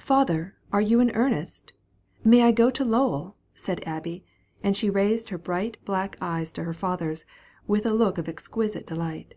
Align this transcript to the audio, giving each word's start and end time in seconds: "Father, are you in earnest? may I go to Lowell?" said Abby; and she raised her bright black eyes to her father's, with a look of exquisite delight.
"Father, 0.00 0.56
are 0.72 0.80
you 0.80 0.98
in 0.98 1.12
earnest? 1.12 1.72
may 2.24 2.42
I 2.42 2.50
go 2.50 2.70
to 2.72 2.84
Lowell?" 2.84 3.36
said 3.54 3.84
Abby; 3.86 4.24
and 4.60 4.76
she 4.76 4.90
raised 4.90 5.28
her 5.28 5.38
bright 5.38 5.78
black 5.84 6.16
eyes 6.20 6.50
to 6.54 6.64
her 6.64 6.74
father's, 6.74 7.24
with 7.68 7.86
a 7.86 7.94
look 7.94 8.18
of 8.18 8.28
exquisite 8.28 8.88
delight. 8.88 9.36